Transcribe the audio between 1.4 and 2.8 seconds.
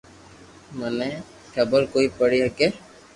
خبر ڪوئي پڙي ھگي